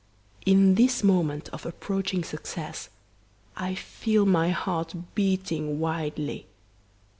In 0.47 0.73
this 0.73 1.03
moment 1.03 1.47
of 1.49 1.63
approaching 1.63 2.23
success, 2.23 2.89
I 3.55 3.75
feel 3.75 4.25
my 4.25 4.49
heart 4.49 4.95
beating 5.13 5.79
wildly. 5.79 6.47